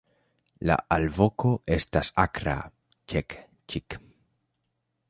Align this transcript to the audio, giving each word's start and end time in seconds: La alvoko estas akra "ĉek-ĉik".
La 0.69 0.77
alvoko 0.95 1.51
estas 1.77 2.11
akra 2.25 2.57
"ĉek-ĉik". 3.15 4.01